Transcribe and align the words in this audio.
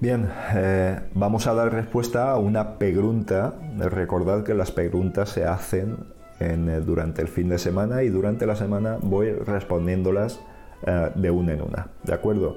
Bien, 0.00 0.30
eh, 0.54 0.98
vamos 1.12 1.46
a 1.46 1.52
dar 1.52 1.74
respuesta 1.74 2.30
a 2.30 2.38
una 2.38 2.78
pregunta. 2.78 3.52
Recordad 3.78 4.44
que 4.44 4.54
las 4.54 4.70
preguntas 4.70 5.28
se 5.28 5.44
hacen 5.44 5.98
eh, 6.40 6.56
durante 6.86 7.20
el 7.20 7.28
fin 7.28 7.50
de 7.50 7.58
semana 7.58 8.02
y 8.02 8.08
durante 8.08 8.46
la 8.46 8.56
semana 8.56 8.96
voy 9.02 9.30
respondiéndolas 9.30 10.40
eh, 10.86 11.10
de 11.14 11.30
una 11.30 11.52
en 11.52 11.60
una. 11.60 11.88
¿De 12.02 12.14
acuerdo? 12.14 12.56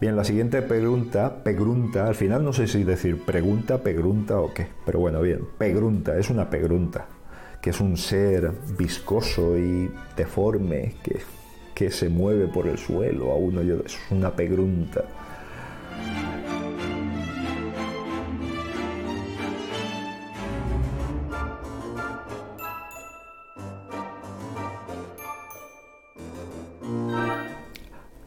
Bien, 0.00 0.14
la 0.14 0.22
siguiente 0.22 0.62
pregunta, 0.62 1.42
pregunta, 1.42 2.06
al 2.06 2.14
final 2.14 2.44
no 2.44 2.52
sé 2.52 2.68
si 2.68 2.84
decir 2.84 3.24
pregunta, 3.24 3.78
pregunta 3.78 4.38
o 4.38 4.54
qué, 4.54 4.68
pero 4.86 5.00
bueno, 5.00 5.20
bien, 5.20 5.40
pregunta, 5.58 6.16
es 6.16 6.30
una 6.30 6.48
pregunta, 6.48 7.08
que 7.60 7.70
es 7.70 7.80
un 7.80 7.96
ser 7.96 8.52
viscoso 8.78 9.58
y 9.58 9.90
deforme 10.16 10.94
que, 11.02 11.22
que 11.74 11.90
se 11.90 12.08
mueve 12.08 12.46
por 12.46 12.68
el 12.68 12.78
suelo 12.78 13.32
a 13.32 13.34
uno 13.34 13.62
y. 13.64 13.72
Es 13.84 13.98
una 14.12 14.30
pregunta. 14.30 15.02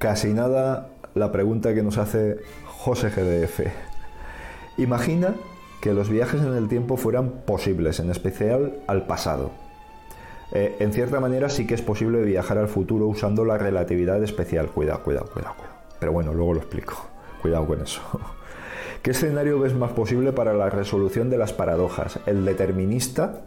Casi 0.07 0.33
nada 0.33 0.87
la 1.15 1.33
pregunta 1.33 1.73
que 1.73 1.83
nos 1.83 1.97
hace 1.97 2.37
José 2.65 3.09
GDF. 3.09 3.67
Imagina 4.77 5.35
que 5.81 5.93
los 5.93 6.09
viajes 6.09 6.41
en 6.41 6.53
el 6.53 6.69
tiempo 6.69 6.95
fueran 6.95 7.41
posibles, 7.45 7.99
en 7.99 8.09
especial 8.09 8.77
al 8.87 9.05
pasado. 9.05 9.51
Eh, 10.53 10.77
en 10.79 10.93
cierta 10.93 11.19
manera 11.19 11.49
sí 11.49 11.67
que 11.67 11.73
es 11.73 11.81
posible 11.81 12.21
viajar 12.21 12.57
al 12.57 12.69
futuro 12.69 13.05
usando 13.05 13.43
la 13.43 13.57
relatividad 13.57 14.23
especial. 14.23 14.67
Cuidado, 14.67 15.03
cuidado, 15.03 15.25
cuidado, 15.25 15.55
cuidado. 15.55 15.75
Pero 15.99 16.13
bueno, 16.13 16.33
luego 16.33 16.53
lo 16.53 16.61
explico. 16.61 16.95
Cuidado 17.41 17.67
con 17.67 17.81
eso. 17.81 17.99
¿Qué 19.01 19.11
escenario 19.11 19.59
ves 19.59 19.75
más 19.75 19.91
posible 19.91 20.31
para 20.31 20.53
la 20.53 20.69
resolución 20.69 21.29
de 21.29 21.37
las 21.37 21.51
paradojas? 21.51 22.21
¿El 22.25 22.45
determinista 22.45 23.41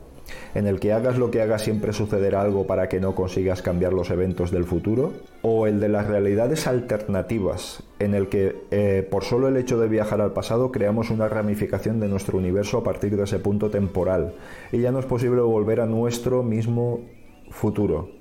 en 0.55 0.67
el 0.67 0.81
que 0.81 0.93
hagas 0.93 1.19
lo 1.19 1.31
que 1.31 1.43
hagas 1.43 1.63
siempre 1.63 1.93
sucederá 1.93 2.43
algo 2.43 2.67
para 2.67 2.89
que 2.89 3.01
no 3.01 3.15
consigas 3.15 3.63
cambiar 3.63 3.93
los 3.93 4.11
eventos 4.11 4.51
del 4.51 4.65
futuro, 4.65 5.13
o 5.43 5.67
el 5.67 5.81
de 5.81 5.89
las 5.89 6.07
realidades 6.07 6.67
alternativas, 6.67 7.83
en 7.99 8.15
el 8.15 8.29
que 8.29 8.57
eh, 8.71 9.07
por 9.11 9.25
solo 9.25 9.49
el 9.49 9.57
hecho 9.57 9.79
de 9.79 9.89
viajar 9.89 10.21
al 10.21 10.33
pasado 10.33 10.71
creamos 10.71 11.11
una 11.11 11.29
ramificación 11.29 12.01
de 12.01 12.09
nuestro 12.09 12.39
universo 12.39 12.79
a 12.79 12.85
partir 12.85 13.17
de 13.17 13.25
ese 13.25 13.39
punto 13.39 13.71
temporal, 13.71 14.35
y 14.73 14.81
ya 14.81 14.93
no 14.93 14.99
es 14.99 15.07
posible 15.07 15.41
volver 15.41 15.81
a 15.81 15.87
nuestro 15.87 16.43
mismo 16.43 17.01
futuro. 17.51 18.20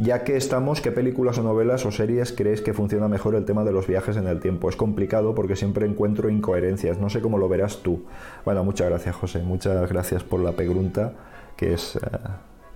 Ya 0.00 0.22
que 0.22 0.36
estamos, 0.36 0.80
¿qué 0.80 0.92
películas 0.92 1.38
o 1.38 1.42
novelas 1.42 1.84
o 1.84 1.90
series 1.90 2.32
crees 2.32 2.60
que 2.60 2.72
funciona 2.72 3.08
mejor 3.08 3.34
el 3.34 3.44
tema 3.44 3.64
de 3.64 3.72
los 3.72 3.88
viajes 3.88 4.16
en 4.16 4.28
el 4.28 4.38
tiempo? 4.38 4.68
Es 4.68 4.76
complicado 4.76 5.34
porque 5.34 5.56
siempre 5.56 5.86
encuentro 5.86 6.30
incoherencias. 6.30 6.98
No 6.98 7.10
sé 7.10 7.20
cómo 7.20 7.36
lo 7.36 7.48
verás 7.48 7.78
tú. 7.82 8.04
Bueno, 8.44 8.62
muchas 8.62 8.88
gracias, 8.88 9.16
José. 9.16 9.40
Muchas 9.42 9.90
gracias 9.90 10.22
por 10.22 10.38
la 10.38 10.52
pregunta, 10.52 11.14
que 11.56 11.72
es 11.74 11.96
eh, 11.96 12.00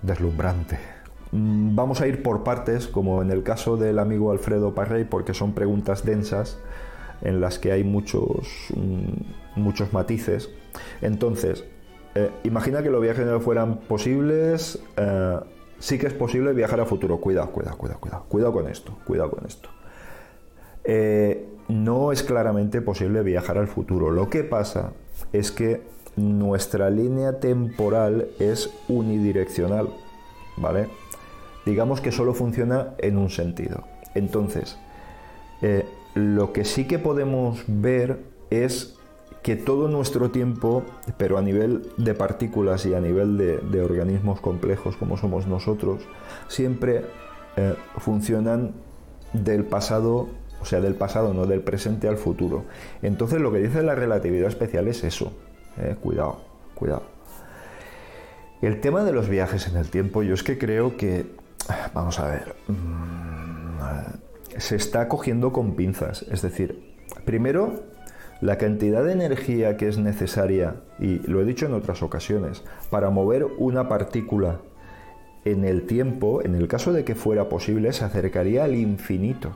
deslumbrante. 0.01 0.77
Mm, 1.31 1.73
vamos 1.75 2.01
a 2.01 2.07
ir 2.07 2.21
por 2.21 2.43
partes, 2.43 2.87
como 2.87 3.21
en 3.21 3.31
el 3.31 3.41
caso 3.41 3.77
del 3.77 3.99
amigo 3.99 4.31
Alfredo 4.33 4.75
Parrey, 4.75 5.05
porque 5.05 5.33
son 5.33 5.53
preguntas 5.53 6.03
densas 6.03 6.59
en 7.21 7.39
las 7.39 7.57
que 7.57 7.71
hay 7.71 7.85
muchos, 7.85 8.67
mm, 8.75 9.61
muchos 9.61 9.93
matices. 9.93 10.49
Entonces, 11.01 11.63
eh, 12.15 12.31
imagina 12.43 12.83
que 12.83 12.89
los 12.89 13.01
viajes 13.01 13.25
no 13.25 13.39
fueran 13.39 13.77
posibles. 13.77 14.83
Eh, 14.97 15.39
sí 15.83 15.97
que 15.97 16.07
es 16.07 16.13
posible 16.13 16.53
viajar 16.53 16.79
a 16.79 16.85
futuro. 16.85 17.17
Cuidado, 17.17 17.51
cuidado, 17.51 17.77
cuidado, 17.77 17.99
cuidado. 17.99 18.25
Cuidado 18.29 18.53
con 18.53 18.69
esto, 18.69 18.97
cuidado 19.05 19.31
con 19.31 19.45
esto. 19.45 19.69
Eh, 20.85 21.45
no 21.67 22.13
es 22.13 22.23
claramente 22.23 22.81
posible 22.81 23.21
viajar 23.21 23.57
al 23.57 23.67
futuro. 23.67 24.09
Lo 24.09 24.29
que 24.29 24.45
pasa 24.45 24.93
es 25.33 25.51
que 25.51 25.81
nuestra 26.15 26.89
línea 26.89 27.41
temporal 27.41 28.29
es 28.39 28.69
unidireccional, 28.87 29.89
¿vale? 30.55 30.87
Digamos 31.65 31.99
que 31.99 32.13
solo 32.13 32.33
funciona 32.33 32.93
en 32.97 33.17
un 33.17 33.29
sentido. 33.29 33.83
Entonces, 34.15 34.77
eh, 35.61 35.85
lo 36.13 36.53
que 36.53 36.63
sí 36.63 36.87
que 36.87 36.97
podemos 36.97 37.61
ver 37.67 38.23
es 38.49 38.97
que 39.43 39.57
todo 39.57 39.89
nuestro 39.89 40.31
tiempo, 40.31 40.83
pero 41.17 41.37
a 41.37 41.41
nivel 41.41 41.89
de 41.97 42.13
partículas 42.13 42.85
y 42.85 42.93
a 42.93 43.01
nivel 43.01 43.37
de, 43.37 43.81
organismos 43.81 44.39
complejos 44.39 44.95
como 44.95 45.17
somos 45.17 45.47
nosotros, 45.47 46.01
siempre 46.47 47.05
eh, 47.57 47.75
funcionan 47.97 48.71
del 49.33 49.65
pasado, 49.65 50.29
o 50.61 50.65
sea, 50.65 50.79
del 50.79 50.95
pasado, 50.95 51.33
no 51.33 51.45
del 51.45 51.59
presente 51.59 52.07
al 52.07 52.17
futuro. 52.17 52.63
Entonces 53.01 53.41
lo 53.41 53.51
que 53.51 53.59
dice 53.59 53.83
la 53.83 53.95
relatividad 53.95 54.47
especial 54.47 54.87
es 54.87 55.03
eso. 55.03 55.33
Eh, 55.77 55.97
cuidado, 56.01 56.39
cuidado. 56.73 57.03
El 58.61 58.79
tema 58.79 59.03
de 59.03 59.11
los 59.11 59.27
viajes 59.27 59.67
en 59.67 59.75
el 59.75 59.89
tiempo, 59.89 60.23
yo 60.23 60.35
es 60.35 60.43
que 60.43 60.57
creo 60.57 60.95
que, 60.95 61.25
vamos 61.93 62.17
a 62.17 62.27
ver, 62.27 62.55
mm, 62.69 64.57
se 64.57 64.77
está 64.77 65.09
cogiendo 65.09 65.51
con 65.51 65.75
pinzas. 65.75 66.25
Es 66.31 66.41
decir, 66.41 66.95
primero 67.25 67.92
la 68.43 68.57
cantidad 68.57 69.05
de 69.05 69.13
energía 69.13 69.77
que 69.77 69.87
es 69.87 69.97
necesaria, 69.97 70.75
y 70.99 71.19
lo 71.19 71.39
he 71.39 71.45
dicho 71.45 71.65
en 71.65 71.73
otras 71.73 72.03
ocasiones, 72.03 72.61
para 72.89 73.09
mover 73.09 73.45
una 73.45 73.87
partícula 73.87 74.59
en 75.45 75.63
el 75.63 75.83
tiempo, 75.83 76.41
en 76.43 76.53
el 76.53 76.67
caso 76.67 76.91
de 76.91 77.05
que 77.05 77.15
fuera 77.15 77.47
posible, 77.47 77.93
se 77.93 78.03
acercaría 78.03 78.65
al 78.65 78.75
infinito. 78.75 79.55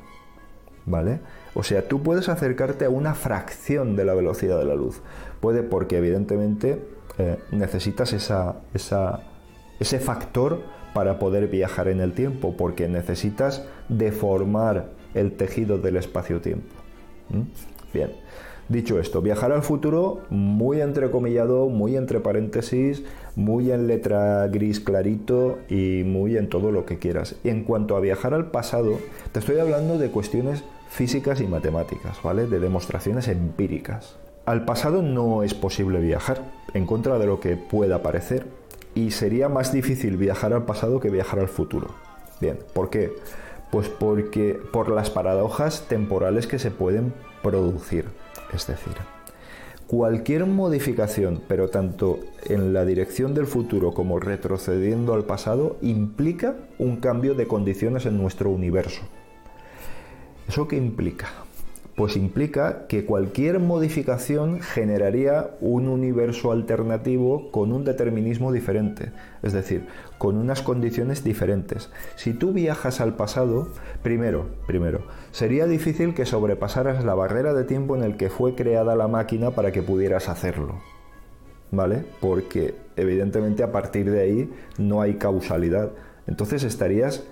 ¿Vale? 0.85 1.19
O 1.53 1.63
sea, 1.63 1.85
tú 1.85 2.01
puedes 2.01 2.29
acercarte 2.29 2.85
a 2.85 2.89
una 2.89 3.13
fracción 3.13 3.97
de 3.97 4.05
la 4.05 4.13
velocidad 4.13 4.57
de 4.57 4.63
la 4.63 4.75
luz. 4.75 5.01
Puede 5.41 5.63
porque 5.63 5.97
evidentemente 5.97 6.81
eh, 7.17 7.39
necesitas 7.51 8.13
esa, 8.13 8.61
ese 8.73 9.99
factor 9.99 10.61
para 10.93 11.19
poder 11.19 11.49
viajar 11.49 11.89
en 11.89 11.99
el 11.99 12.13
tiempo, 12.13 12.55
porque 12.55 12.87
necesitas 12.87 13.65
deformar 13.89 14.91
el 15.13 15.33
tejido 15.33 15.77
del 15.77 15.97
espacio-tiempo. 15.97 16.73
Bien. 17.93 18.11
Dicho 18.69 19.00
esto, 19.00 19.22
viajar 19.22 19.53
al 19.53 19.61
futuro, 19.61 20.23
muy 20.29 20.81
entrecomillado, 20.81 21.69
muy 21.69 21.95
entre 21.95 22.19
paréntesis, 22.19 23.01
muy 23.35 23.72
en 23.72 23.88
letra 23.88 24.45
gris 24.47 24.81
clarito 24.81 25.59
y 25.69 26.03
muy 26.05 26.35
en 26.35 26.50
todo 26.50 26.73
lo 26.73 26.85
que 26.85 27.00
quieras. 27.00 27.35
Y 27.45 27.50
en 27.50 27.63
cuanto 27.63 27.95
a 27.95 28.01
viajar 28.01 28.33
al 28.33 28.51
pasado, 28.51 29.00
te 29.31 29.39
estoy 29.39 29.59
hablando 29.59 29.97
de 29.97 30.09
cuestiones 30.09 30.66
físicas 30.89 31.39
y 31.39 31.47
matemáticas, 31.47 32.22
¿vale? 32.22 32.45
De 32.45 32.59
demostraciones 32.59 33.29
empíricas. 33.29 34.17
Al 34.45 34.66
pasado 34.66 35.01
no 35.01 35.44
es 35.44 35.53
posible 35.53 36.01
viajar, 36.01 36.41
en 36.73 36.85
contra 36.85 37.17
de 37.19 37.25
lo 37.25 37.39
que 37.39 37.56
pueda 37.56 38.03
parecer, 38.03 38.47
y 38.95 39.11
sería 39.11 39.47
más 39.47 39.72
difícil 39.72 40.17
viajar 40.17 40.51
al 40.51 40.66
pasado 40.66 41.00
que 41.00 41.09
viajar 41.09 41.39
al 41.39 41.47
futuro. 41.47 41.88
Bien, 42.41 42.59
¿por 42.73 42.89
qué? 42.89 43.13
Pues 43.72 43.88
porque 43.88 44.59
por 44.73 44.89
las 44.89 45.09
paradojas 45.09 45.85
temporales 45.88 46.47
que 46.47 46.59
se 46.59 46.72
pueden 46.72 47.13
producir. 47.41 48.06
Es 48.53 48.67
decir, 48.67 48.93
cualquier 49.87 50.45
modificación, 50.45 51.41
pero 51.47 51.69
tanto 51.69 52.19
en 52.45 52.73
la 52.73 52.85
dirección 52.85 53.33
del 53.33 53.47
futuro 53.47 53.93
como 53.93 54.19
retrocediendo 54.19 55.13
al 55.13 55.25
pasado, 55.25 55.77
implica 55.81 56.55
un 56.77 56.97
cambio 56.97 57.33
de 57.35 57.47
condiciones 57.47 58.05
en 58.05 58.17
nuestro 58.17 58.49
universo. 58.49 59.01
¿Eso 60.47 60.67
qué 60.67 60.77
implica? 60.77 61.46
Pues 61.97 62.15
implica 62.15 62.85
que 62.85 63.05
cualquier 63.05 63.57
modificación 63.57 64.61
generaría 64.61 65.49
un 65.61 65.87
universo 65.87 66.51
alternativo 66.51 67.49
con 67.49 67.71
un 67.71 67.85
determinismo 67.85 68.51
diferente, 68.51 69.13
es 69.41 69.51
decir, 69.51 69.87
con 70.19 70.37
unas 70.37 70.61
condiciones 70.61 71.23
diferentes. 71.23 71.89
Si 72.15 72.33
tú 72.33 72.53
viajas 72.53 73.01
al 73.01 73.15
pasado, 73.15 73.69
primero, 74.03 74.45
primero, 74.67 75.07
sería 75.31 75.65
difícil 75.65 76.13
que 76.13 76.27
sobrepasaras 76.27 77.03
la 77.03 77.15
barrera 77.15 77.55
de 77.55 77.63
tiempo 77.63 77.95
en 77.95 78.03
el 78.03 78.15
que 78.15 78.29
fue 78.29 78.53
creada 78.53 78.95
la 78.95 79.07
máquina 79.07 79.50
para 79.50 79.71
que 79.71 79.81
pudieras 79.81 80.29
hacerlo. 80.29 80.75
¿Vale? 81.71 82.05
Porque 82.21 82.75
evidentemente 82.95 83.63
a 83.63 83.71
partir 83.71 84.11
de 84.11 84.21
ahí 84.21 84.53
no 84.77 85.01
hay 85.01 85.15
causalidad. 85.15 85.93
Entonces 86.27 86.63
estarías 86.63 87.23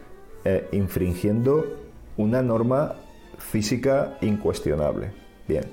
eh, 0.43 0.67
infringiendo 0.71 1.67
una 2.17 2.41
norma 2.41 2.95
física 3.37 4.17
incuestionable. 4.21 5.11
Bien. 5.47 5.63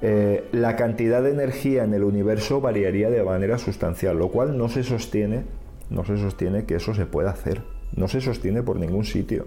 Eh, 0.00 0.48
la 0.52 0.76
cantidad 0.76 1.22
de 1.22 1.30
energía 1.30 1.82
en 1.82 1.92
el 1.92 2.04
universo 2.04 2.60
variaría 2.60 3.10
de 3.10 3.22
manera 3.24 3.58
sustancial, 3.58 4.16
lo 4.16 4.28
cual 4.28 4.56
no 4.56 4.68
se 4.68 4.84
sostiene, 4.84 5.44
no 5.90 6.04
se 6.04 6.16
sostiene 6.18 6.64
que 6.64 6.76
eso 6.76 6.94
se 6.94 7.06
pueda 7.06 7.30
hacer, 7.30 7.62
no 7.96 8.06
se 8.06 8.20
sostiene 8.20 8.62
por 8.62 8.76
ningún 8.76 9.04
sitio. 9.04 9.46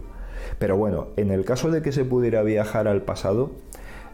Pero 0.60 0.76
bueno, 0.76 1.08
en 1.16 1.32
el 1.32 1.46
caso 1.46 1.72
de 1.72 1.82
que 1.82 1.92
se 1.92 2.04
pudiera 2.04 2.44
viajar 2.44 2.88
al 2.88 3.04
pasado, 3.04 3.52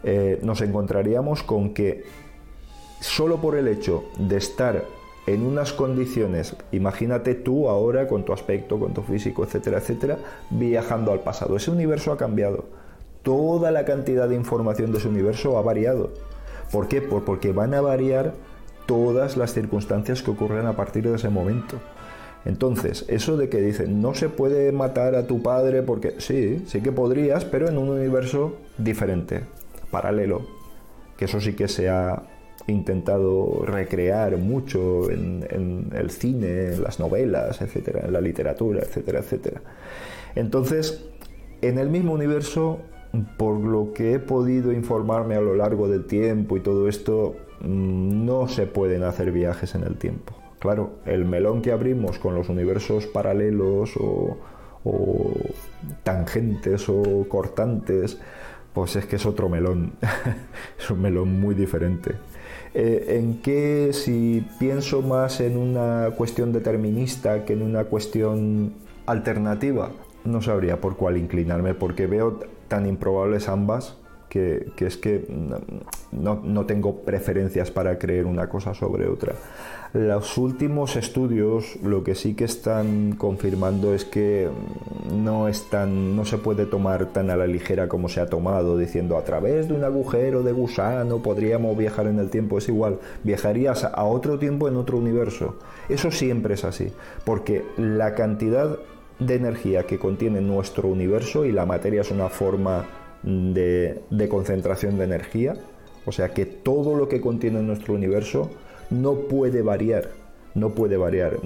eh, 0.04 0.38
nos 0.42 0.60
encontraríamos 0.60 1.42
con 1.42 1.74
que 1.74 2.04
solo 3.00 3.40
por 3.40 3.56
el 3.56 3.66
hecho 3.66 4.04
de 4.18 4.36
estar 4.36 4.84
en 5.26 5.42
unas 5.42 5.72
condiciones, 5.72 6.56
imagínate 6.72 7.34
tú 7.34 7.68
ahora 7.68 8.06
con 8.06 8.24
tu 8.24 8.32
aspecto, 8.32 8.78
con 8.78 8.94
tu 8.94 9.02
físico, 9.02 9.44
etcétera, 9.44 9.78
etcétera, 9.78 10.18
viajando 10.50 11.12
al 11.12 11.20
pasado. 11.20 11.56
Ese 11.56 11.70
universo 11.70 12.12
ha 12.12 12.16
cambiado 12.16 12.66
toda 13.22 13.70
la 13.70 13.84
cantidad 13.84 14.28
de 14.28 14.34
información 14.34 14.92
de 14.92 14.98
ese 14.98 15.08
universo 15.08 15.58
ha 15.58 15.62
variado. 15.62 16.10
¿Por 16.72 16.88
qué? 16.88 17.00
porque 17.00 17.52
van 17.52 17.74
a 17.74 17.80
variar 17.80 18.34
todas 18.86 19.36
las 19.36 19.52
circunstancias 19.52 20.22
que 20.22 20.30
ocurren 20.30 20.66
a 20.66 20.76
partir 20.76 21.08
de 21.08 21.16
ese 21.16 21.28
momento. 21.28 21.76
Entonces, 22.44 23.04
eso 23.08 23.36
de 23.36 23.48
que 23.48 23.60
dicen, 23.60 24.00
no 24.00 24.14
se 24.14 24.28
puede 24.28 24.72
matar 24.72 25.14
a 25.14 25.26
tu 25.26 25.42
padre 25.42 25.82
porque 25.82 26.14
sí, 26.18 26.64
sí 26.66 26.80
que 26.80 26.92
podrías, 26.92 27.44
pero 27.44 27.68
en 27.68 27.76
un 27.76 27.90
universo 27.90 28.56
diferente, 28.78 29.42
paralelo, 29.90 30.46
que 31.16 31.26
eso 31.26 31.40
sí 31.40 31.54
que 31.54 31.68
se 31.68 31.88
ha 31.90 32.22
intentado 32.66 33.64
recrear 33.64 34.36
mucho 34.36 35.10
en, 35.10 35.90
el 35.94 36.10
cine, 36.10 36.74
en 36.74 36.82
las 36.82 37.00
novelas, 37.00 37.60
etcétera, 37.60 38.02
en 38.06 38.12
la 38.12 38.20
literatura, 38.20 38.80
etcétera, 38.82 39.20
etcétera. 39.20 39.60
Entonces, 40.34 41.04
en 41.60 41.78
el 41.78 41.88
mismo 41.88 42.12
universo, 42.12 42.78
por 43.36 43.58
lo 43.58 43.92
que 43.94 44.14
he 44.14 44.18
podido 44.18 44.72
informarme 44.72 45.34
a 45.34 45.40
lo 45.40 45.54
largo 45.54 45.88
del 45.88 46.04
tiempo 46.04 46.56
y 46.56 46.60
todo 46.60 46.88
esto, 46.88 47.36
mm, 47.60 48.24
no 48.26 48.48
se 48.48 48.66
pueden 48.66 49.02
hacer 49.02 49.32
viajes 49.32 49.74
en 49.74 49.84
el 49.84 49.96
tiempo. 49.96 50.34
Claro, 50.58 50.90
el 51.06 51.24
melón 51.24 51.62
que 51.62 51.72
abrimos 51.72 52.18
con 52.18 52.34
los 52.34 52.48
universos 52.48 53.06
paralelos 53.06 53.92
o, 53.96 54.36
tangentes 56.02 56.88
o 56.88 57.26
cortantes, 57.28 58.18
pues 58.72 58.96
es 58.96 59.04
que 59.06 59.16
es 59.16 59.26
otro 59.26 59.48
melón, 59.48 59.92
es 60.78 60.90
un 60.90 61.02
melón 61.02 61.40
muy 61.40 61.54
diferente. 61.54 62.14
Eh, 62.74 63.18
¿En 63.18 63.40
qué, 63.42 63.90
si 63.92 64.46
pienso 64.58 65.02
más 65.02 65.40
en 65.40 65.56
una 65.56 66.10
cuestión 66.16 66.52
determinista 66.52 67.44
que 67.44 67.52
en 67.52 67.62
una 67.62 67.84
cuestión 67.84 68.74
alternativa? 69.06 69.90
No 70.24 70.42
sabría 70.42 70.80
por 70.80 70.96
cuál 70.96 71.16
inclinarme, 71.16 71.74
porque 71.74 72.06
veo 72.06 72.40
tan 72.68 72.86
improbables 72.86 73.48
ambas 73.48 73.96
que, 74.28 74.72
es 74.78 74.96
que 74.96 75.26
no, 76.12 76.40
no, 76.42 76.66
tengo 76.66 77.02
preferencias 77.02 77.70
para 77.70 77.98
creer 77.98 78.26
una 78.26 78.48
cosa 78.48 78.74
sobre 78.74 79.08
otra. 79.08 79.34
Los 79.94 80.36
últimos 80.36 80.96
estudios 80.96 81.76
lo 81.82 82.04
que 82.04 82.14
sí 82.14 82.34
que 82.34 82.44
están 82.44 83.12
confirmando 83.12 83.94
es 83.94 84.04
que 84.04 84.48
no, 85.10 85.46
no 85.48 86.24
se 86.26 86.38
puede 86.38 86.66
tomar 86.66 87.06
tan 87.06 87.30
a 87.30 87.36
la 87.36 87.46
ligera 87.46 87.88
como 87.88 88.10
se 88.10 88.20
ha 88.20 88.26
tomado, 88.26 88.76
diciendo 88.76 89.16
a 89.16 89.24
través 89.24 89.68
de 89.68 89.74
un 89.74 89.84
agujero 89.84 90.42
de 90.42 90.52
gusano 90.52 91.22
podríamos 91.22 91.76
viajar 91.76 92.06
en 92.06 92.18
el 92.18 92.28
tiempo. 92.28 92.58
Es 92.58 92.68
igual, 92.68 92.98
viajarías 93.24 93.84
a 93.84 94.04
otro 94.04 94.38
tiempo 94.38 94.68
en 94.68 94.76
otro 94.76 94.98
universo. 94.98 95.56
Eso 95.88 96.10
siempre 96.10 96.54
es 96.54 96.64
así, 96.64 96.92
porque 97.24 97.64
la 97.78 98.14
cantidad 98.14 98.78
de 99.18 99.34
energía 99.34 99.84
que 99.84 99.98
contiene 99.98 100.40
nuestro 100.40 100.88
universo 100.88 101.44
y 101.44 101.52
la 101.52 101.66
materia 101.66 102.02
es 102.02 102.10
una 102.10 102.28
forma 102.28 102.86
de, 103.22 104.28
concentración 104.28 104.98
de 104.98 105.04
energía, 105.04 105.54
o 106.06 106.12
sea 106.12 106.30
que 106.30 106.46
todo 106.46 106.96
lo 106.96 107.08
que 107.08 107.20
contiene 107.20 107.62
nuestro 107.62 107.94
universo 107.94 108.50
no 108.90 109.14
puede 109.14 109.62
variar, 109.62 110.10
no 110.54 110.70
puede 110.70 110.96
variar. 110.96 111.38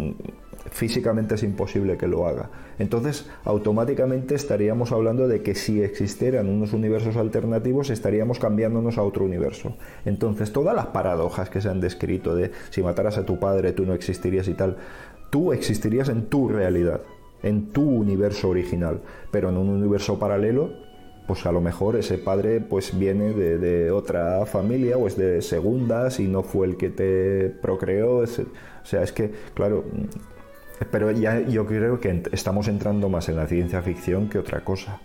Físicamente 0.71 1.35
es 1.35 1.43
imposible 1.43 1.97
que 1.97 2.07
lo 2.07 2.27
haga. 2.27 2.51
Entonces, 2.79 3.27
automáticamente 3.45 4.35
estaríamos 4.35 4.93
hablando 4.93 5.27
de 5.27 5.43
que 5.43 5.55
si 5.55 5.83
existieran 5.83 6.49
unos 6.49 6.73
universos 6.73 7.17
alternativos, 7.17 7.91
estaríamos 7.91 8.39
cambiándonos 8.39 8.97
a 8.97 9.03
otro 9.03 9.25
universo. 9.25 9.75
Entonces, 10.05 10.53
todas 10.53 10.77
las 10.77 10.87
paradojas 10.87 11.51
que 11.51 11.61
se 11.61 11.69
han 11.69 11.81
descrito 11.81 12.37
de 12.37 12.53
si 12.71 12.83
mataras 12.83 13.19
a 13.19 13.27
tu 13.27 13.41
padre, 13.41 13.73
tú 13.73 13.85
no 13.85 13.93
existirías 13.93 14.47
y 14.47 14.55
tal, 14.55 14.77
tú 15.31 15.53
existirías 15.53 16.09
en 16.09 16.27
tu 16.27 16.49
realidad, 16.49 17.01
en 17.43 17.73
tu 17.73 17.83
universo 17.83 18.49
original, 18.49 19.01
pero 19.31 19.49
en 19.49 19.57
un 19.57 19.69
universo 19.69 20.19
paralelo 20.19 20.71
pues 21.27 21.47
a 21.47 21.53
lo 21.53 21.61
mejor 21.61 21.97
ese 21.97 22.19
padre 22.19 22.61
pues 22.61 22.99
viene 22.99 23.33
de, 23.33 23.91
otra 23.91 24.45
familia 24.47 24.97
o 24.97 25.07
es 25.07 25.17
de 25.17 25.41
segundas 25.43 26.21
y 26.21 26.27
no 26.27 26.43
fue 26.43 26.67
el 26.67 26.77
que 26.77 26.91
te 26.91 27.49
procreó. 27.49 28.19
o 28.19 28.27
sea, 28.27 29.03
es 29.03 29.13
que, 29.13 29.31
claro, 29.55 29.85
pero 30.91 31.11
ya 31.11 31.41
yo 31.41 31.67
creo 31.67 32.01
que 32.01 32.23
estamos 32.33 32.69
entrando 32.69 33.09
más 33.09 33.29
en 33.29 33.37
la 33.37 33.47
ciencia 33.47 33.83
ficción 33.83 34.29
que 34.29 34.39
otra 34.39 34.65
cosa. 34.65 35.01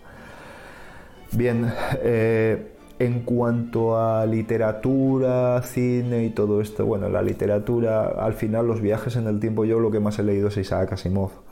Bien, 1.32 1.72
eh, 2.02 2.72
en 2.98 3.20
cuanto 3.20 3.96
a 3.98 4.26
literatura, 4.26 5.62
cine 5.62 6.24
y 6.24 6.30
todo 6.30 6.60
esto, 6.60 6.84
bueno, 6.84 7.08
la 7.08 7.22
literatura, 7.22 8.08
al 8.08 8.34
final 8.34 8.66
los 8.66 8.80
viajes 8.80 9.14
en 9.16 9.28
el 9.28 9.38
tiempo, 9.38 9.64
yo 9.64 9.78
lo 9.78 9.90
que 9.90 10.00
más 10.00 10.18
he 10.18 10.24
leído 10.24 10.48
es 10.48 10.56
Isaac 10.56 10.92
Asimov 10.94 11.47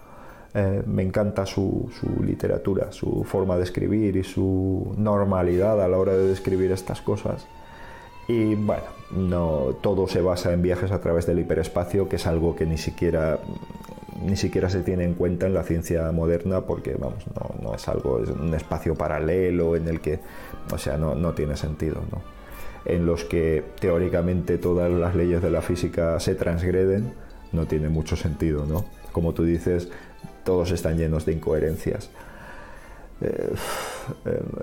eh, 0.59 0.83
me 0.87 1.03
encanta 1.03 1.45
su, 1.45 1.91
literatura, 2.25 2.91
su 2.91 3.25
forma 3.25 3.59
de 3.59 3.65
escribir 3.65 4.17
y 4.17 4.25
su 4.25 4.95
normalidad 4.97 5.83
a 5.83 5.87
la 5.87 5.99
hora 5.99 6.15
de 6.15 6.29
describir 6.29 6.73
estas 6.73 7.03
cosas. 7.03 7.47
Y 8.27 8.55
bueno, 8.55 8.85
no 9.11 9.77
todo 9.83 10.09
se 10.09 10.23
basa 10.23 10.55
en 10.55 10.63
viajes 10.63 10.93
a 10.93 11.01
través 11.03 11.27
del 11.27 11.41
hiperespacio, 11.41 12.09
que 12.09 12.17
es 12.17 12.27
algo 12.27 12.57
que 12.57 12.65
ni 12.65 12.79
siquiera 12.79 13.39
ni 14.25 14.35
siquiera 14.35 14.71
se 14.71 14.81
tiene 14.81 15.05
en 15.05 15.13
cuenta 15.13 15.45
en 15.45 15.53
la 15.53 15.63
ciencia 15.63 16.11
moderna 16.11 16.63
porque 16.63 16.95
vamos, 16.95 17.23
no, 17.63 17.75
es 17.75 17.87
algo, 17.87 18.23
es 18.23 18.31
un 18.31 18.55
espacio 18.55 18.95
paralelo 18.95 19.77
en 19.77 19.89
el 19.89 20.01
que, 20.01 20.21
o 20.73 20.79
sea, 20.79 20.97
no, 20.97 21.15
no 21.15 21.35
tiene 21.35 21.55
sentido, 21.59 22.01
¿no? 22.11 22.23
En 22.87 23.05
los 23.05 23.25
que 23.25 23.63
teóricamente 23.79 24.57
todas 24.57 24.91
las 24.91 25.15
leyes 25.15 25.43
de 25.43 25.51
la 25.51 25.61
física 25.61 26.19
se 26.19 26.35
transgreden, 26.35 27.13
no 27.53 27.67
tiene 27.67 27.91
mucho 27.91 28.17
sentido, 28.17 28.65
¿no? 28.65 28.87
Como 29.13 29.35
tú 29.35 29.45
dices, 29.45 29.91
todos 30.45 30.71
están 30.71 30.97
llenos 30.97 31.27
de 31.27 31.33
incoherencias. 31.33 32.11
Eh, 33.21 33.55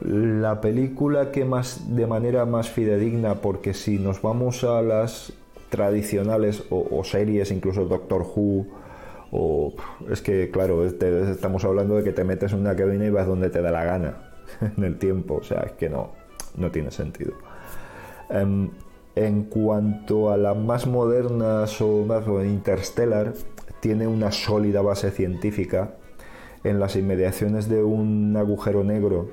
la 0.06 0.62
película 0.62 1.32
que 1.32 1.44
más 1.44 1.96
de 1.96 2.06
manera 2.08 2.46
más 2.46 2.70
fidedigna, 2.70 3.36
porque 3.36 3.74
si 3.74 3.98
nos 3.98 4.22
vamos 4.22 4.64
a 4.64 4.82
las 4.82 5.34
tradicionales 5.70 6.64
o, 6.70 7.04
series, 7.04 7.52
incluso 7.52 7.86
Doctor 7.86 8.22
Who, 8.22 8.68
o 9.32 9.74
es 10.12 10.22
que 10.22 10.52
claro, 10.52 10.86
estamos 10.86 11.66
hablando 11.66 11.96
de 11.96 12.04
que 12.04 12.12
te 12.12 12.24
metes 12.24 12.54
en 12.54 12.60
una 12.60 12.76
cabina 12.76 13.06
y 13.06 13.10
vas 13.10 13.26
donde 13.26 13.50
te 13.50 13.62
da 13.62 13.72
la 13.72 13.84
gana 13.84 14.32
en 14.78 14.84
el 14.84 15.00
tiempo, 15.00 15.36
o 15.36 15.44
sea, 15.44 15.62
es 15.62 15.72
que 15.72 15.90
no, 15.90 16.12
no 16.56 16.70
tiene 16.70 16.92
sentido. 16.92 17.34
Em, 18.30 18.70
en 19.16 19.44
cuanto 19.46 20.32
a 20.32 20.38
las 20.38 20.56
más 20.56 20.88
modernas 20.88 21.82
o 21.82 22.04
más 22.06 22.24
Interstellar, 22.46 23.34
tiene 23.84 24.08
una 24.08 24.32
sólida 24.32 24.82
base 24.82 25.12
científica. 25.12 25.96
En 26.64 26.80
las 26.80 26.96
inmediaciones 26.96 27.68
de 27.68 27.84
un 27.84 28.34
agujero 28.38 28.86
negro 28.86 29.30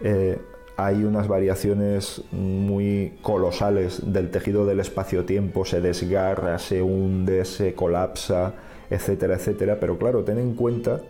eh, 0.00 0.38
hay 0.76 1.02
unas 1.02 1.26
variaciones 1.26 2.22
muy 2.30 3.18
colosales 3.20 4.12
del 4.12 4.30
tejido 4.30 4.64
del 4.64 4.78
espacio-tiempo, 4.78 5.64
se 5.64 5.80
desgarra, 5.80 6.60
se 6.60 6.82
hunde, 6.82 7.44
se 7.44 7.74
colapsa, 7.74 8.54
etcétera, 8.90 9.34
etcétera. 9.34 9.80
Pero 9.80 9.98
claro, 9.98 10.22
ten 10.22 10.38
en 10.38 10.54
cuenta 10.54 11.00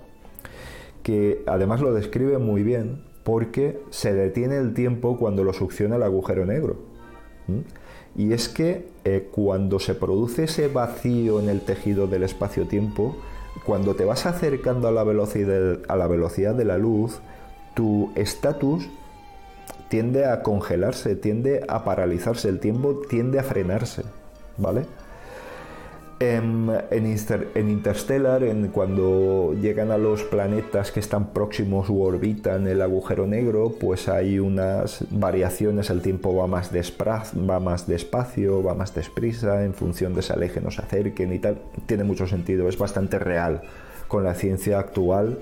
que 1.02 1.42
además 1.46 1.82
lo 1.82 1.92
describe 1.92 2.38
muy 2.38 2.62
bien 2.62 3.02
porque 3.24 3.78
se 3.90 4.14
detiene 4.14 4.56
el 4.56 4.72
tiempo 4.72 5.18
cuando 5.18 5.44
lo 5.44 5.52
succiona 5.52 5.96
el 5.96 6.02
agujero 6.02 6.46
negro. 6.46 6.78
Y 8.16 8.32
es 8.32 8.48
que 8.48 8.88
eh, 9.04 9.28
cuando 9.30 9.78
se 9.78 9.94
produce 9.94 10.44
ese 10.44 10.68
vacío 10.68 11.40
en 11.40 11.48
el 11.48 11.60
tejido 11.60 12.06
del 12.06 12.24
espacio-tiempo, 12.24 13.16
cuando 13.64 13.94
te 13.94 14.04
vas 14.04 14.26
acercando 14.26 14.88
a 14.88 14.92
la 14.92 15.04
velocidad, 15.04 15.78
a 15.88 15.96
la 15.96 16.06
velocidad 16.06 16.54
de 16.54 16.64
la 16.64 16.78
luz, 16.78 17.20
tu 17.74 18.10
estatus 18.16 18.88
tiende 19.88 20.26
a 20.26 20.42
congelarse, 20.42 21.16
tiende 21.16 21.64
a 21.68 21.84
paralizarse, 21.84 22.48
el 22.48 22.60
tiempo 22.60 23.02
tiende 23.08 23.38
a 23.38 23.42
frenarse, 23.42 24.04
¿vale? 24.56 24.86
En, 26.22 26.70
Interstellar, 27.56 28.42
en 28.44 28.68
cuando 28.68 29.54
llegan 29.58 29.90
a 29.90 29.96
los 29.96 30.22
planetas 30.22 30.92
que 30.92 31.00
están 31.00 31.32
próximos 31.32 31.88
u 31.88 32.02
orbitan 32.02 32.66
el 32.66 32.82
agujero 32.82 33.26
negro, 33.26 33.74
pues 33.80 34.06
hay 34.06 34.38
unas 34.38 35.02
variaciones, 35.10 35.88
el 35.88 36.02
tiempo 36.02 36.36
va 36.36 36.46
más, 36.46 36.72
va 36.74 37.58
más 37.58 37.86
despacio, 37.86 38.62
va 38.62 38.74
más 38.74 38.94
desprisa, 38.94 39.64
en 39.64 39.72
función 39.72 40.12
de 40.12 40.20
ese 40.20 40.34
aleje 40.34 40.60
nos 40.60 40.78
acerquen 40.78 41.32
y 41.32 41.38
tal. 41.38 41.62
Tiene 41.86 42.04
mucho 42.04 42.26
sentido, 42.26 42.68
es 42.68 42.76
bastante 42.76 43.18
real 43.18 43.62
con 44.06 44.22
la 44.22 44.34
ciencia 44.34 44.78
actual 44.78 45.38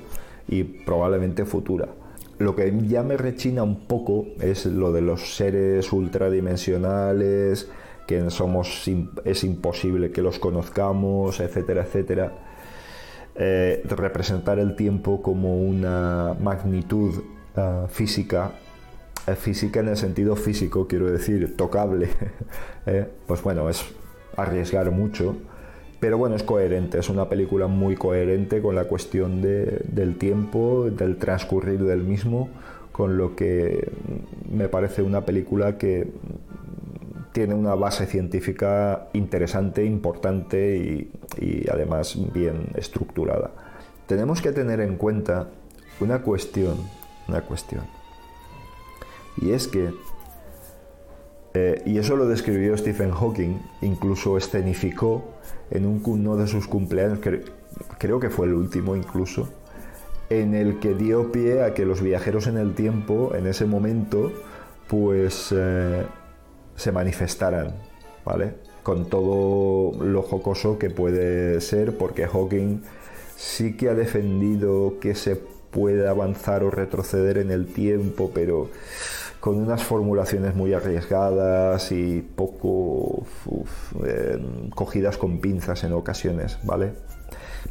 y 0.47 0.63
probablemente 0.63 1.45
futura. 1.45 1.89
Lo 2.39 2.55
que 2.55 2.73
ya 2.87 3.03
me 3.03 3.17
rechina 3.17 3.65
un 3.65 3.81
poco 3.81 4.27
es 4.41 4.65
lo 4.65 4.93
de 4.93 5.01
los 5.01 5.35
seres 5.35 5.93
ultradimensionales, 5.93 7.69
que 8.09 8.31
somos, 8.31 8.91
es 9.27 9.45
imposible 9.45 10.11
que 10.11 10.23
los 10.23 10.39
conozcamos, 10.39 11.41
etcétera, 11.41 11.83
etcétera. 11.83 12.33
Eh, 13.37 13.83
representar 13.85 14.59
el 14.59 14.75
tiempo 14.77 15.21
como 15.21 15.61
una 15.61 16.35
magnitud 16.41 17.23
ah, 17.55 17.85
física, 17.91 18.53
eh, 19.27 19.35
física 19.35 19.81
en 19.81 19.89
el 19.89 19.99
sentido 19.99 20.37
físico, 20.37 20.89
quiero 20.89 21.11
decir, 21.11 21.55
tocable, 21.55 22.09
eh, 22.87 23.07
pues 23.27 23.43
bueno, 23.43 23.69
es 23.69 23.85
arriesgar 24.39 24.91
mucho, 24.91 25.37
pero 26.01 26.17
bueno, 26.17 26.35
es 26.35 26.43
coherente, 26.43 26.99
es 26.99 27.11
una 27.11 27.29
película 27.29 27.67
muy 27.67 27.95
coherente 27.95 28.63
con 28.63 28.75
la 28.75 28.85
cuestión 28.85 29.43
del 29.43 30.17
tiempo, 30.17 30.89
del 30.91 31.19
transcurrir 31.19 31.85
del 31.85 32.05
mismo, 32.05 32.49
con 32.91 33.19
lo 33.19 33.37
que 33.37 33.93
me 34.51 34.69
parece 34.69 35.03
una 35.03 35.27
película 35.27 35.77
que 35.77 36.09
tiene 37.33 37.55
una 37.55 37.75
base 37.75 38.07
científica 38.07 39.09
interesante, 39.13 39.85
importante 39.85 41.11
y, 41.41 41.69
además 41.71 42.17
bien 42.33 42.69
estructurada. 42.75 43.51
Tenemos 44.07 44.41
que 44.41 44.53
tener 44.53 44.81
en 44.81 44.97
cuenta 44.97 45.49
una 46.01 46.23
cuestión, 46.23 46.77
una 47.29 47.43
cuestión, 47.43 47.85
y 49.41 49.53
es 49.53 49.69
que 49.69 49.93
eh, 51.55 51.83
y 51.87 51.99
eso 51.99 52.15
lo 52.17 52.27
describió 52.27 52.77
Stephen 52.77 53.11
Hawking, 53.11 53.59
incluso 53.81 54.37
escenificó 54.37 55.25
en 55.71 55.87
un, 55.87 56.03
uno 56.05 56.37
de 56.37 56.47
sus 56.47 56.69
cumpleaños, 56.69 57.21
creo 57.99 58.21
que 58.21 58.31
fue 58.31 58.47
el 58.47 58.55
último 58.55 58.95
incluso, 58.95 59.49
en 60.31 60.55
el 60.55 60.79
que 60.79 60.95
dio 60.95 61.33
pie 61.33 61.63
a 61.63 61.75
que 61.75 61.85
los 61.85 62.03
viajeros 62.03 62.47
en 62.47 62.59
el 62.59 62.75
tiempo, 62.75 63.35
en 63.35 63.47
ese 63.47 63.65
momento, 63.65 64.31
pues 64.89 65.53
eh, 65.57 66.05
se 66.79 66.93
manifestaran, 66.93 67.75
¿vale? 68.25 68.55
Con 68.83 69.11
todo 69.11 69.93
lo 70.03 70.23
jocoso 70.23 70.79
que 70.79 70.91
puede 70.91 71.61
ser, 71.61 71.99
porque 71.99 72.27
Hawking 72.27 72.83
sí 73.37 73.77
que 73.77 73.89
ha 73.91 73.95
defendido 73.95 74.99
que 75.01 75.15
se 75.15 75.37
puede 75.37 76.09
avanzar 76.09 76.63
o 76.63 76.71
retroceder 76.71 77.37
en 77.39 77.51
el 77.51 77.67
tiempo, 77.67 78.31
pero 78.33 78.71
con 79.41 79.57
unas 79.57 79.83
formulaciones 79.83 80.55
muy 80.55 80.73
arriesgadas 80.73 81.93
y 81.93 82.23
poco 82.23 83.25
em, 84.05 84.71
cogidas 84.71 85.17
con 85.17 85.41
pinzas 85.41 85.85
en 85.85 85.93
ocasiones, 85.93 86.59
¿vale? 86.65 86.93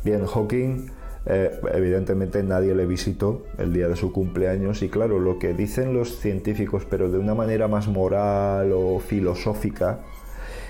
Bien, 0.04 0.26
Hawking, 0.26 0.92
eh, 1.30 1.60
evidentemente 1.74 2.42
nadie 2.42 2.74
le 2.74 2.86
visitó 2.86 3.46
el 3.58 3.74
día 3.74 3.90
de 3.90 3.98
su 3.98 4.14
cumpleaños 4.14 4.82
y 4.82 4.90
claro, 4.90 5.20
lo 5.20 5.40
que 5.40 5.54
dicen 5.54 5.94
los 5.94 6.20
científicos, 6.20 6.86
pero 6.90 7.12
de 7.12 7.18
una 7.18 7.36
manera 7.36 7.68
más 7.68 7.88
moral 7.88 8.72
o 8.74 9.00
filosófica, 9.00 10.00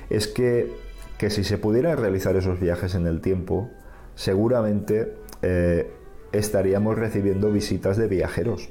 es 0.09 0.27
que, 0.27 0.71
que 1.19 1.29
si 1.29 1.43
se 1.43 1.57
pudieran 1.57 1.97
realizar 1.97 2.35
esos 2.35 2.59
viajes 2.59 2.95
en 2.95 3.05
el 3.05 3.21
tiempo, 3.21 3.69
seguramente 4.15 5.13
eh, 5.43 5.91
estaríamos 6.31 6.97
recibiendo 6.97 7.51
visitas 7.51 7.97
de 7.97 8.07
viajeros 8.07 8.69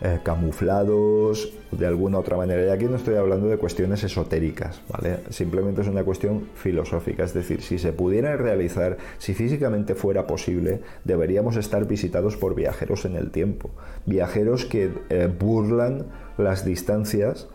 eh, 0.00 0.18
camuflados 0.24 1.52
de 1.70 1.86
alguna 1.86 2.18
otra 2.18 2.36
manera. 2.36 2.66
Y 2.66 2.68
aquí 2.68 2.86
no 2.86 2.96
estoy 2.96 3.14
hablando 3.14 3.46
de 3.46 3.58
cuestiones 3.58 4.02
esotéricas, 4.02 4.82
¿vale? 4.88 5.20
Simplemente 5.30 5.82
es 5.82 5.88
una 5.88 6.02
cuestión 6.02 6.48
filosófica. 6.54 7.22
Es 7.22 7.32
decir, 7.32 7.62
si 7.62 7.78
se 7.78 7.92
pudiera 7.92 8.36
realizar, 8.36 8.98
si 9.18 9.34
físicamente 9.34 9.94
fuera 9.94 10.26
posible, 10.26 10.80
deberíamos 11.04 11.56
estar 11.56 11.86
visitados 11.86 12.36
por 12.36 12.56
viajeros 12.56 13.04
en 13.04 13.14
el 13.14 13.30
tiempo. 13.30 13.70
Viajeros 14.04 14.64
que 14.64 14.90
eh, 15.10 15.32
burlan 15.38 16.06
las 16.38 16.64
distancias 16.64 17.48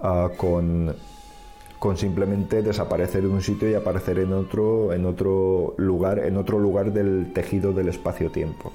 ah, 0.00 0.30
con 0.36 0.94
con 1.80 1.96
simplemente 1.96 2.60
desaparecer 2.62 3.22
de 3.22 3.28
un 3.28 3.40
sitio 3.40 3.70
y 3.70 3.72
aparecer 3.72 4.18
en 4.18 4.34
otro, 4.34 4.92
en 4.92 5.06
otro 5.06 5.72
lugar, 5.78 6.18
en 6.18 6.36
otro 6.36 6.58
lugar 6.58 6.92
del 6.92 7.32
tejido 7.32 7.72
del 7.72 7.88
espacio-tiempo 7.88 8.70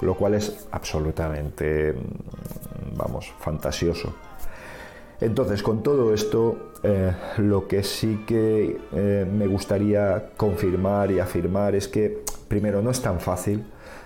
lo 0.00 0.14
cual 0.14 0.34
es 0.34 0.66
absolutamente, 0.70 1.92
mm, 1.92 2.96
vamos, 2.96 3.32
fantasioso. 3.38 4.14
Entonces, 5.20 5.62
con 5.62 5.82
todo 5.82 6.12
esto, 6.12 6.72
eh, 6.82 7.12
lo 7.38 7.66
que 7.68 7.82
sí 7.82 8.24
que 8.26 8.78
eh, 8.92 9.26
me 9.30 9.46
gustaría 9.46 10.30
confirmar 10.36 11.10
y 11.10 11.20
afirmar 11.20 11.74
es 11.74 11.88
que, 11.88 12.22
primero, 12.48 12.82
no 12.82 12.90
es 12.90 13.00
tan 13.00 13.20
fácil. 13.20 13.64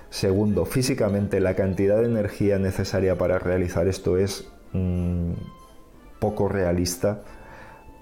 Segundo, 0.09 0.64
físicamente 0.66 1.40
la 1.40 1.54
cantidad 1.54 1.99
de 1.99 2.06
energía 2.06 2.59
necesaria 2.59 3.18
para 3.18 3.38
realizar 3.38 3.88
esto 3.88 4.16
es 4.18 4.49
mm, 4.73 5.32
poco 6.20 6.49
realista, 6.49 7.23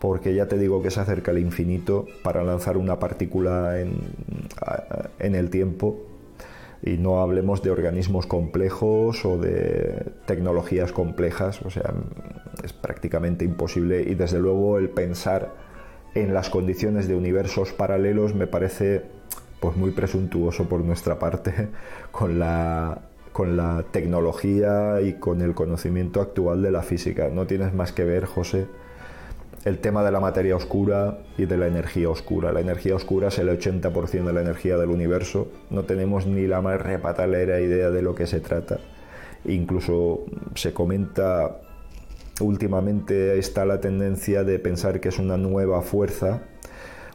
porque 0.01 0.35
ya 0.35 0.47
te 0.47 0.59
digo 0.59 0.83
que 0.83 0.91
se 0.91 1.01
acerca 1.01 1.31
al 1.31 1.39
infinito 1.39 2.07
para 2.23 2.45
lanzar 2.45 2.77
una 2.77 2.99
partícula 2.99 3.81
en, 3.81 3.99
en 5.19 5.35
el 5.35 5.51
tiempo 5.51 6.08
y 6.83 6.99
no 6.99 7.21
hablemos 7.21 7.63
de 7.63 7.71
organismos 7.71 8.27
complejos 8.27 9.25
o 9.25 9.39
de 9.39 10.13
tecnologías 10.27 10.93
complejas, 10.93 11.61
o 11.63 11.71
sea, 11.71 11.93
es 12.63 12.73
prácticamente 12.73 13.45
imposible 13.45 14.03
y 14.03 14.15
desde 14.15 14.39
luego 14.39 14.79
el 14.79 14.91
pensar 14.91 15.55
en 16.15 16.35
las 16.35 16.51
condiciones 16.51 17.09
de 17.09 17.15
universos 17.15 17.73
paralelos 17.73 18.35
me 18.35 18.47
parece 18.47 19.03
pues 19.61 19.77
muy 19.77 19.91
presuntuoso 19.91 20.69
por 20.69 20.81
nuestra 20.81 21.19
parte 21.19 21.69
con 22.11 22.39
la 22.39 23.03
con 23.33 23.57
la 23.57 23.85
tecnología 23.93 25.01
y 25.01 25.15
con 25.15 25.43
el 25.43 25.55
conocimiento 25.55 26.21
actual 26.21 26.61
de 26.61 26.73
la 26.73 26.83
física. 26.83 27.29
No 27.29 27.47
tienes 27.47 27.73
más 27.73 27.93
que 27.93 28.03
ver, 28.03 28.25
José, 28.25 28.67
el 29.69 29.79
tema 29.79 30.03
de 30.03 30.11
la 30.11 30.19
materia 30.19 30.57
oscura 30.57 31.19
y 31.37 31.45
de 31.45 31.57
la 31.57 31.67
energía 31.67 32.09
oscura. 32.09 32.53
La 32.53 32.61
energía 32.61 32.95
oscura 32.95 33.29
es 33.29 33.39
el 33.39 33.49
80% 33.49 34.25
de 34.25 34.33
la 34.33 34.41
energía 34.41 34.77
del 34.79 34.89
universo. 34.89 35.49
No 35.71 35.85
tenemos 35.85 36.27
ni 36.27 36.47
la 36.47 36.63
más 36.63 36.81
repatalera 36.81 37.61
idea 37.61 37.91
de 37.91 38.03
lo 38.03 38.15
que 38.15 38.27
se 38.27 38.41
trata. 38.41 38.79
Incluso 39.45 40.25
se 40.55 40.73
comenta 40.73 41.61
últimamente 42.41 43.39
está 43.39 43.65
la 43.65 43.81
tendencia 43.81 44.45
de 44.45 44.59
pensar 44.59 45.01
que 45.01 45.09
es 45.09 45.19
una 45.19 45.37
nueva 45.37 45.83
fuerza, 45.83 46.43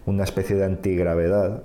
una 0.06 0.24
especie 0.24 0.56
de 0.56 0.66
antigravedad, 0.66 1.64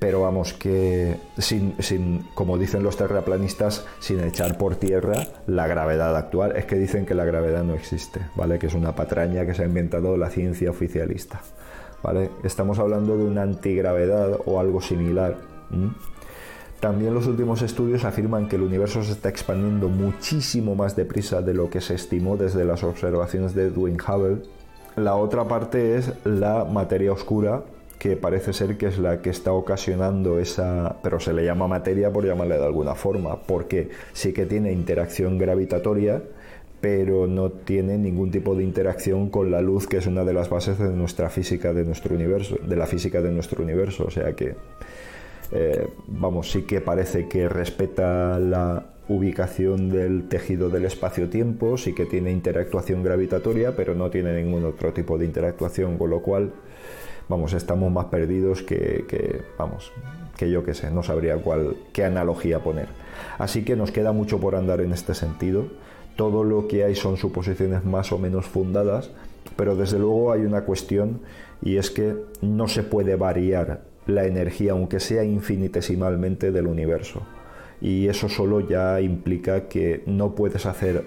pero 0.00 0.22
vamos, 0.22 0.54
que 0.54 1.18
sin, 1.36 2.24
como 2.34 2.56
dicen 2.56 2.82
los 2.82 2.96
terraplanistas, 2.96 3.84
sin 4.00 4.20
echar 4.20 4.56
por 4.56 4.76
tierra 4.76 5.26
la 5.46 5.66
gravedad 5.66 6.16
actual. 6.16 6.56
Es 6.56 6.64
que 6.64 6.76
dicen 6.76 7.04
que 7.04 7.14
la 7.14 7.26
gravedad 7.26 7.62
no 7.64 7.74
existe, 7.74 8.20
¿vale? 8.34 8.58
Que 8.58 8.68
es 8.68 8.74
una 8.74 8.96
patraña 8.96 9.44
que 9.44 9.54
se 9.54 9.62
ha 9.62 9.66
inventado 9.66 10.16
la 10.16 10.30
ciencia 10.30 10.70
oficialista, 10.70 11.42
¿vale? 12.02 12.30
Estamos 12.42 12.78
hablando 12.78 13.18
de 13.18 13.24
una 13.24 13.42
antigravedad 13.42 14.40
o 14.46 14.58
algo 14.58 14.80
similar. 14.80 15.36
También 16.80 17.12
los 17.12 17.26
últimos 17.26 17.60
estudios 17.60 18.04
afirman 18.04 18.48
que 18.48 18.56
el 18.56 18.62
universo 18.62 19.04
se 19.04 19.12
está 19.12 19.28
expandiendo 19.28 19.90
muchísimo 19.90 20.74
más 20.74 20.96
deprisa 20.96 21.42
de 21.42 21.52
lo 21.52 21.68
que 21.68 21.82
se 21.82 21.94
estimó 21.94 22.38
desde 22.38 22.64
las 22.64 22.82
observaciones 22.84 23.54
de 23.54 23.66
Edwin 23.66 23.98
Hubble. 24.00 24.38
La 24.96 25.16
otra 25.16 25.46
parte 25.46 25.96
es 25.98 26.10
la 26.24 26.64
materia 26.64 27.12
oscura, 27.12 27.64
que 28.00 28.16
parece 28.16 28.54
ser 28.54 28.78
que 28.78 28.86
es 28.86 28.98
la 28.98 29.20
que 29.20 29.28
está 29.28 29.52
ocasionando 29.52 30.38
esa, 30.38 30.96
pero 31.02 31.20
se 31.20 31.34
le 31.34 31.44
llama 31.44 31.68
materia 31.68 32.10
por 32.10 32.24
llamarle 32.24 32.56
de 32.56 32.64
alguna 32.64 32.94
forma, 32.94 33.42
porque 33.42 33.90
sí 34.14 34.32
que 34.32 34.46
tiene 34.46 34.72
interacción 34.72 35.36
gravitatoria, 35.36 36.22
pero 36.80 37.26
no 37.26 37.50
tiene 37.50 37.98
ningún 37.98 38.30
tipo 38.30 38.54
de 38.54 38.64
interacción 38.64 39.28
con 39.28 39.50
la 39.50 39.60
luz, 39.60 39.86
que 39.86 39.98
es 39.98 40.06
una 40.06 40.24
de 40.24 40.32
las 40.32 40.48
bases 40.48 40.78
de 40.78 40.88
nuestra 40.88 41.28
física, 41.28 41.74
de 41.74 41.84
nuestro 41.84 42.14
universo, 42.14 42.56
de 42.66 42.74
la 42.74 42.86
física 42.86 43.20
de 43.20 43.32
nuestro 43.32 43.62
universo. 43.62 44.04
O 44.06 44.10
sea 44.10 44.32
que, 44.32 44.54
eh, 45.52 45.86
vamos, 46.06 46.50
sí 46.50 46.62
que 46.62 46.80
parece 46.80 47.28
que 47.28 47.50
respeta 47.50 48.38
la 48.38 48.86
ubicación 49.08 49.90
del 49.90 50.26
tejido 50.26 50.70
del 50.70 50.86
espacio-tiempo, 50.86 51.76
sí 51.76 51.94
que 51.94 52.06
tiene 52.06 52.32
interactuación 52.32 53.02
gravitatoria, 53.02 53.76
pero 53.76 53.94
no 53.94 54.08
tiene 54.08 54.42
ningún 54.42 54.64
otro 54.64 54.94
tipo 54.94 55.18
de 55.18 55.26
interactuación, 55.26 55.98
con 55.98 56.08
lo 56.08 56.22
cual 56.22 56.52
vamos, 57.30 57.52
estamos 57.52 57.92
más 57.92 58.06
perdidos 58.06 58.62
que, 58.62 59.42
vamos, 59.56 59.92
que 60.36 60.50
yo 60.50 60.64
que 60.64 60.74
sé, 60.74 60.90
no 60.90 61.04
sabría 61.04 61.36
cuál, 61.36 61.76
qué 61.92 62.04
analogía 62.04 62.58
poner. 62.58 62.88
Así 63.38 63.64
que 63.64 63.76
nos 63.76 63.92
queda 63.92 64.10
mucho 64.10 64.40
por 64.40 64.56
andar 64.56 64.80
en 64.80 64.92
este 64.92 65.14
sentido. 65.14 65.68
Todo 66.16 66.42
lo 66.42 66.66
que 66.66 66.82
hay 66.82 66.96
son 66.96 67.16
suposiciones 67.16 67.84
más 67.84 68.10
o 68.10 68.18
menos 68.18 68.46
fundadas, 68.46 69.10
pero 69.56 69.76
desde 69.76 70.00
luego 70.00 70.32
hay 70.32 70.40
una 70.40 70.62
cuestión 70.62 71.20
y 71.62 71.76
es 71.76 71.90
que 71.90 72.16
no 72.42 72.66
se 72.66 72.82
puede 72.82 73.14
variar 73.14 73.82
la 74.06 74.26
energía, 74.26 74.72
aunque 74.72 74.98
sea 74.98 75.22
infinitesimalmente, 75.22 76.50
del 76.50 76.66
universo. 76.66 77.22
Y 77.80 78.08
eso 78.08 78.28
solo 78.28 78.58
ya 78.60 79.00
implica 79.00 79.68
que 79.68 80.02
no 80.06 80.34
puedes 80.34 80.66
hacer 80.66 81.04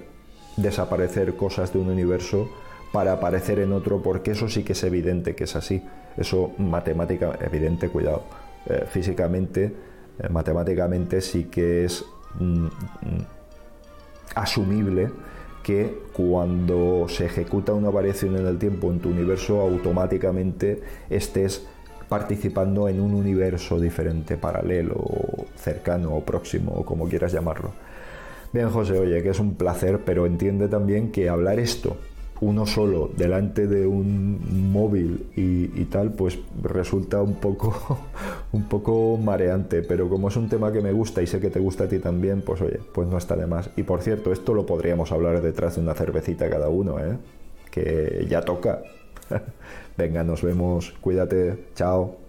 desaparecer 0.55 1.35
cosas 1.35 1.73
de 1.73 1.79
un 1.79 1.89
universo 1.89 2.49
para 2.93 3.11
aparecer 3.11 3.59
en 3.59 3.73
otro, 3.73 4.01
porque 4.01 4.31
eso 4.31 4.47
sí 4.47 4.63
que 4.63 4.71
es 4.71 4.83
evidente 4.83 5.35
que 5.35 5.43
es 5.43 5.55
así. 5.57 5.81
Eso 6.17 6.51
matemática, 6.57 7.37
evidente, 7.41 7.89
cuidado. 7.89 8.23
Eh, 8.65 8.85
físicamente, 8.87 9.73
eh, 10.19 10.29
matemáticamente 10.29 11.21
sí 11.21 11.45
que 11.45 11.85
es 11.85 12.05
mm, 12.39 12.65
mm, 12.65 12.69
asumible 14.35 15.09
que 15.63 16.03
cuando 16.13 17.07
se 17.07 17.25
ejecuta 17.25 17.73
una 17.73 17.89
variación 17.89 18.37
en 18.37 18.45
el 18.45 18.57
tiempo 18.57 18.91
en 18.91 18.99
tu 18.99 19.09
universo, 19.09 19.61
automáticamente 19.61 20.81
estés 21.09 21.65
participando 22.09 22.89
en 22.89 22.99
un 22.99 23.13
universo 23.13 23.79
diferente, 23.79 24.37
paralelo, 24.37 25.03
cercano 25.55 26.13
o 26.15 26.23
próximo, 26.23 26.73
o 26.73 26.85
como 26.85 27.07
quieras 27.07 27.31
llamarlo. 27.31 27.71
Bien, 28.51 28.69
José, 28.69 28.99
oye, 28.99 29.23
que 29.23 29.29
es 29.29 29.39
un 29.39 29.55
placer, 29.55 30.01
pero 30.05 30.25
entiende 30.25 30.67
también 30.67 31.11
que 31.11 31.29
hablar 31.29 31.59
esto 31.59 31.97
uno 32.43 32.65
solo 32.65 33.09
delante 33.15 33.67
de 33.67 33.87
un 33.87 34.71
móvil 34.71 35.27
y, 35.35 35.85
tal, 35.85 36.11
pues 36.11 36.39
resulta 36.61 37.21
un 37.21 37.35
poco, 37.35 37.99
un 38.51 38.67
poco 38.67 39.17
mareante. 39.17 39.81
Pero 39.81 40.09
como 40.09 40.27
es 40.27 40.35
un 40.35 40.49
tema 40.49 40.71
que 40.71 40.81
me 40.81 40.91
gusta 40.91 41.21
y 41.21 41.27
sé 41.27 41.39
que 41.39 41.49
te 41.49 41.59
gusta 41.59 41.85
a 41.85 41.87
ti 41.87 41.99
también, 41.99 42.41
pues 42.41 42.61
oye, 42.61 42.79
pues 42.93 43.07
no 43.07 43.17
está 43.17 43.35
de 43.35 43.47
más. 43.47 43.69
Y 43.75 43.83
por 43.83 44.01
cierto, 44.01 44.31
esto 44.31 44.53
lo 44.53 44.65
podríamos 44.65 45.11
hablar 45.11 45.41
detrás 45.41 45.75
de 45.75 45.81
una 45.81 45.93
cervecita 45.93 46.49
cada 46.49 46.69
uno, 46.69 46.99
¿eh? 46.99 47.17
que 47.71 48.25
ya 48.29 48.41
toca. 48.41 48.83
Venga, 49.97 50.23
nos 50.23 50.43
vemos. 50.43 50.93
Cuídate. 51.01 51.65
Chao. 51.75 52.22